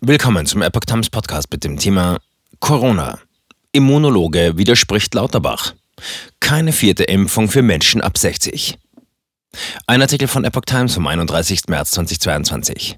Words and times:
Willkommen 0.00 0.46
zum 0.46 0.62
Epoch 0.62 0.84
Times 0.84 1.10
Podcast 1.10 1.50
mit 1.50 1.64
dem 1.64 1.76
Thema 1.76 2.20
Corona. 2.60 3.18
Immunologe 3.72 4.56
widerspricht 4.56 5.12
Lauterbach. 5.12 5.74
Keine 6.38 6.72
vierte 6.72 7.02
Impfung 7.02 7.48
für 7.48 7.62
Menschen 7.62 8.00
ab 8.00 8.16
60. 8.16 8.78
Ein 9.88 10.00
Artikel 10.00 10.28
von 10.28 10.44
Epoch 10.44 10.66
Times 10.66 10.94
vom 10.94 11.04
31. 11.04 11.62
März 11.66 11.90
2022. 11.90 12.96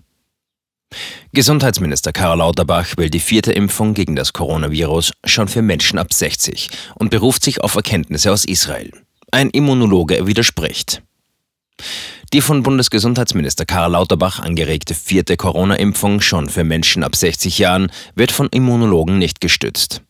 Gesundheitsminister 1.33 2.13
Karl 2.13 2.37
Lauterbach 2.37 2.99
will 2.99 3.09
die 3.09 3.21
vierte 3.21 3.53
Impfung 3.53 3.95
gegen 3.95 4.15
das 4.15 4.35
Coronavirus 4.35 5.13
schon 5.25 5.49
für 5.49 5.63
Menschen 5.63 5.99
ab 5.99 6.13
60 6.13 6.69
und 6.97 7.09
beruft 7.09 7.43
sich 7.43 7.63
auf 7.63 7.77
Erkenntnisse 7.77 8.31
aus 8.31 8.45
Israel. 8.45 8.93
Ein 9.31 9.49
Immunologe 9.49 10.27
widerspricht. 10.27 11.03
Die 12.33 12.43
von 12.43 12.63
Bundesgesundheitsminister 12.63 13.67
Karl 13.67 13.91
Lauterbach 13.91 14.39
angeregte 14.39 14.95
vierte 14.95 15.37
Corona-Impfung 15.37 16.21
schon 16.21 16.49
für 16.49 16.63
Menschen 16.63 17.03
ab 17.03 17.17
60 17.17 17.59
Jahren 17.59 17.91
wird 18.15 18.31
von 18.31 18.47
Immunologen 18.53 19.19
nicht 19.19 19.41
gestützt. 19.41 20.03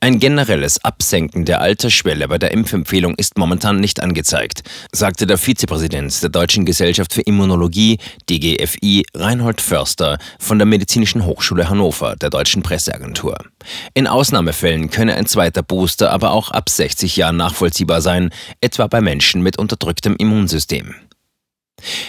Ein 0.00 0.18
generelles 0.18 0.82
Absenken 0.82 1.44
der 1.44 1.60
Altersschwelle 1.60 2.28
bei 2.28 2.38
der 2.38 2.52
Impfempfehlung 2.52 3.14
ist 3.16 3.36
momentan 3.36 3.78
nicht 3.78 4.02
angezeigt, 4.02 4.62
sagte 4.90 5.26
der 5.26 5.36
Vizepräsident 5.36 6.22
der 6.22 6.30
Deutschen 6.30 6.64
Gesellschaft 6.64 7.12
für 7.12 7.20
Immunologie, 7.20 7.98
DGFI, 8.30 9.04
Reinhold 9.14 9.60
Förster 9.60 10.16
von 10.38 10.58
der 10.58 10.64
Medizinischen 10.64 11.26
Hochschule 11.26 11.68
Hannover, 11.68 12.16
der 12.16 12.30
deutschen 12.30 12.62
Presseagentur. 12.62 13.36
In 13.92 14.06
Ausnahmefällen 14.06 14.88
könne 14.88 15.14
ein 15.14 15.26
zweiter 15.26 15.62
Booster 15.62 16.10
aber 16.10 16.30
auch 16.30 16.52
ab 16.52 16.70
60 16.70 17.16
Jahren 17.16 17.36
nachvollziehbar 17.36 18.00
sein, 18.00 18.30
etwa 18.62 18.86
bei 18.86 19.02
Menschen 19.02 19.42
mit 19.42 19.58
unterdrücktem 19.58 20.16
Immunsystem. 20.16 20.94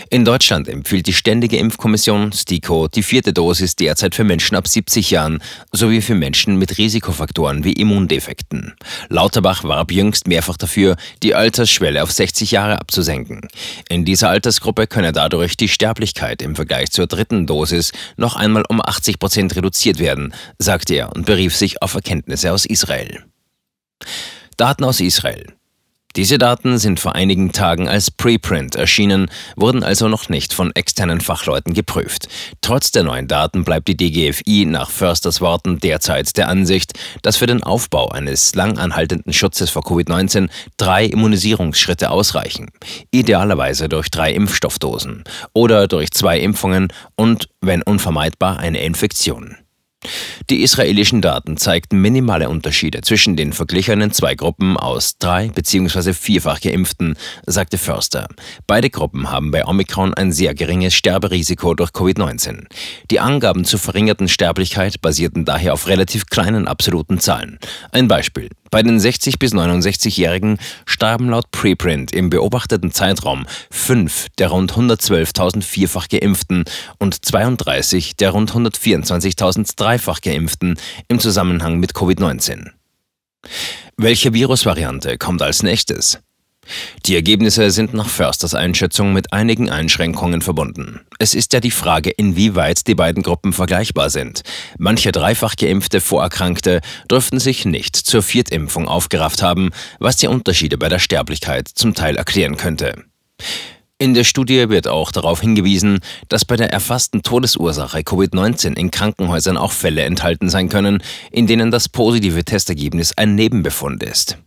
In 0.10 0.24
Deutschland 0.24 0.70
empfiehlt 0.70 1.08
die 1.08 1.14
Ständige 1.14 1.58
Impfkommission 1.58 2.32
STIKO 2.32 2.88
die 2.88 3.04
vierte 3.04 3.34
Dosis 3.34 3.76
derzeit 3.76 4.16
für 4.16 4.24
Menschen 4.24 4.56
ab 4.56 4.68
70 4.68 5.12
Jahren 5.12 5.44
sowie 5.74 6.02
für 6.02 6.16
Menschen 6.16 6.58
mit 6.58 6.78
Risikofaktoren 6.78 7.66
wie 7.66 7.74
Immundefekten. 7.74 8.76
Lauterbach 9.10 9.66
warb 9.66 9.92
jüngst 9.92 10.28
mehrfach 10.28 10.56
dafür, 10.56 10.96
die 11.22 11.36
Altersschwelle 11.36 12.02
auf 12.02 12.12
60 12.12 12.52
Jahre 12.52 12.80
abzusenken. 12.80 13.42
In 13.90 14.06
dieser 14.06 14.30
Altersgruppe 14.30 14.88
könne 14.88 15.12
dadurch 15.12 15.58
die 15.58 15.68
Sterblichkeit 15.68 16.42
im 16.42 16.56
Vergleich 16.56 16.92
zur 16.92 17.08
dritten 17.08 17.46
Dosis 17.46 17.92
noch 18.16 18.38
einmal 18.38 18.64
um 18.70 18.82
80 18.82 19.20
Prozent 19.20 19.56
reduziert 19.58 20.00
werden, 20.00 20.34
sagte 20.58 20.96
er 20.96 21.14
und 21.14 21.26
berief 21.26 21.56
sich 21.56 21.82
auf 21.82 21.94
Erkenntnisse 21.94 22.54
aus 22.54 22.66
Israel. 22.66 23.26
Daten 24.56 24.86
aus 24.86 25.02
Israel. 25.02 25.57
Diese 26.18 26.40
Daten 26.40 26.80
sind 26.80 27.00
vor 27.00 27.14
einigen 27.14 27.52
Tagen 27.52 27.88
als 27.88 28.10
Preprint 28.10 28.76
erschienen, 28.76 29.30
wurden 29.56 29.84
also 29.84 30.08
noch 30.08 30.30
nicht 30.30 30.52
von 30.52 30.76
externen 30.76 31.22
Fachleuten 31.22 31.76
geprüft. 31.76 32.28
Trotz 32.62 32.90
der 32.90 33.04
neuen 33.04 33.28
Daten 33.28 33.64
bleibt 33.64 33.88
die 33.88 33.96
DGFI 33.96 34.66
nach 34.66 34.90
Försters 34.90 35.42
Worten 35.42 35.78
derzeit 35.78 36.36
der 36.36 36.50
Ansicht, 36.50 36.94
dass 37.22 37.38
für 37.38 37.46
den 37.46 37.62
Aufbau 37.62 38.10
eines 38.10 38.56
lang 38.56 38.80
anhaltenden 38.80 39.32
Schutzes 39.32 39.70
vor 39.70 39.84
Covid-19 39.84 40.50
drei 40.78 41.06
Immunisierungsschritte 41.06 42.10
ausreichen. 42.10 42.72
Idealerweise 43.12 43.88
durch 43.88 44.10
drei 44.10 44.34
Impfstoffdosen 44.34 45.24
oder 45.54 45.88
durch 45.88 46.10
zwei 46.10 46.40
Impfungen 46.40 46.88
und, 47.16 47.48
wenn 47.62 47.84
unvermeidbar, 47.84 48.58
eine 48.58 48.82
Infektion. 48.82 49.56
Die 50.50 50.62
israelischen 50.62 51.22
Daten 51.22 51.58
zeigten 51.58 52.00
minimale 52.00 52.50
Unterschiede 52.50 53.02
zwischen 53.02 53.36
den 53.36 53.52
verglichenen 53.52 54.12
zwei 54.12 54.36
Gruppen 54.36 54.78
aus 54.78 55.18
drei 55.18 55.50
bzw. 55.50 56.14
vierfach 56.14 56.62
Geimpften, 56.62 57.18
sagte 57.46 57.78
Förster. 57.78 58.28
Beide 58.66 58.90
Gruppen 58.90 59.30
haben 59.32 59.52
bei 59.52 59.66
Omikron 59.66 60.14
ein 60.14 60.32
sehr 60.32 60.54
geringes 60.54 60.94
Sterberisiko 60.94 61.74
durch 61.74 61.90
Covid-19. 61.90 62.66
Die 63.12 63.20
Angaben 63.20 63.66
zur 63.66 63.80
verringerten 63.80 64.30
Sterblichkeit 64.30 65.02
basierten 65.02 65.46
daher 65.46 65.74
auf 65.74 65.88
relativ 65.88 66.28
kleinen 66.28 66.68
absoluten 66.68 67.20
Zahlen. 67.20 67.60
Ein 67.92 68.08
Beispiel. 68.08 68.50
Bei 68.78 68.84
den 68.84 69.00
60 69.00 69.40
bis 69.40 69.54
69-Jährigen 69.54 70.60
starben 70.86 71.32
laut 71.32 71.50
Preprint 71.50 72.12
im 72.12 72.30
beobachteten 72.30 72.92
Zeitraum 72.92 73.48
fünf 73.72 74.28
der 74.38 74.50
rund 74.50 74.72
112.000 74.72 75.64
vierfach 75.64 76.08
Geimpften 76.10 76.64
und 77.00 77.26
32 77.26 78.18
der 78.18 78.30
rund 78.30 78.52
124.000 78.52 79.74
dreifach 79.78 80.22
Geimpften 80.22 80.80
im 81.08 81.18
Zusammenhang 81.18 81.80
mit 81.80 81.94
Covid-19. 81.94 82.68
Welche 83.98 84.36
Virusvariante 84.36 85.18
kommt 85.18 85.42
als 85.42 85.64
nächstes? 85.64 86.20
Die 87.06 87.16
Ergebnisse 87.16 87.72
sind 87.72 87.94
nach 87.94 88.10
Försters 88.10 88.54
Einschätzung 88.54 89.14
mit 89.14 89.34
einigen 89.34 89.70
Einschränkungen 89.70 90.42
verbunden. 90.42 91.02
Es 91.20 91.36
ist 91.36 91.54
ja 91.54 91.60
die 91.60 91.72
Frage, 91.72 92.10
inwieweit 92.10 92.88
die 92.88 92.96
beiden 92.96 93.24
Gruppen 93.24 93.54
vergleichbar 93.54 94.10
sind. 94.10 94.44
Manche 94.78 95.12
dreifach 95.12 95.56
geimpfte 95.56 96.02
Vorerkrankte 96.02 96.82
dürften 97.10 97.40
sich 97.40 97.66
nicht 97.66 97.96
zur 97.96 98.22
Viertimpfung 98.22 98.88
aufgerafft 98.88 99.42
haben, 99.42 99.72
was 100.00 100.18
die 100.18 100.28
Unterschiede 100.28 100.78
bei 100.78 100.90
der 100.90 101.00
Sterblichkeit 101.00 101.68
zum 101.68 101.94
Teil 101.94 102.18
erklären 102.18 102.58
könnte. 102.58 103.04
In 104.00 104.14
der 104.14 104.26
Studie 104.26 104.70
wird 104.70 104.88
auch 104.88 105.12
darauf 105.12 105.42
hingewiesen, 105.42 106.02
dass 106.30 106.46
bei 106.46 106.56
der 106.56 106.72
erfassten 106.72 107.24
Todesursache 107.24 108.02
Covid-19 108.02 108.78
in 108.78 108.92
Krankenhäusern 108.92 109.58
auch 109.58 109.72
Fälle 109.72 110.04
enthalten 110.04 110.50
sein 110.50 110.70
können, 110.70 111.02
in 111.32 111.48
denen 111.48 111.72
das 111.72 111.90
positive 111.90 112.46
Testergebnis 112.46 113.18
ein 113.18 113.34
Nebenbefund 113.34 114.04
ist. 114.04 114.38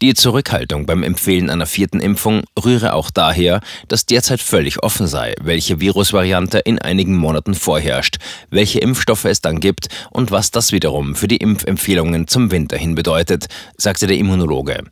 Die 0.00 0.14
Zurückhaltung 0.14 0.86
beim 0.86 1.02
Empfehlen 1.02 1.50
einer 1.50 1.66
vierten 1.66 2.00
Impfung 2.00 2.42
rühre 2.62 2.94
auch 2.94 3.10
daher, 3.10 3.60
dass 3.88 4.06
derzeit 4.06 4.40
völlig 4.40 4.82
offen 4.82 5.06
sei, 5.06 5.34
welche 5.40 5.80
Virusvariante 5.80 6.58
in 6.58 6.78
einigen 6.78 7.16
Monaten 7.16 7.54
vorherrscht, 7.54 8.16
welche 8.50 8.80
Impfstoffe 8.80 9.24
es 9.24 9.40
dann 9.40 9.60
gibt 9.60 9.88
und 10.10 10.30
was 10.30 10.50
das 10.50 10.72
wiederum 10.72 11.14
für 11.14 11.28
die 11.28 11.38
Impfempfehlungen 11.38 12.28
zum 12.28 12.50
Winter 12.50 12.76
hin 12.76 12.94
bedeutet, 12.94 13.46
sagte 13.76 14.06
der 14.06 14.16
Immunologe. 14.16 14.84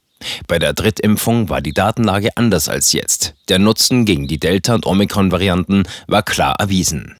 Bei 0.47 0.59
der 0.59 0.73
Drittimpfung 0.73 1.49
war 1.49 1.61
die 1.61 1.73
Datenlage 1.73 2.37
anders 2.37 2.69
als 2.69 2.93
jetzt. 2.93 3.35
Der 3.49 3.59
Nutzen 3.59 4.05
gegen 4.05 4.27
die 4.27 4.41
Delta- 4.41 4.75
und 4.75 4.87
Omikron-Varianten 4.87 5.85
war 6.07 6.23
klar 6.23 6.57
erwiesen. 6.59 7.17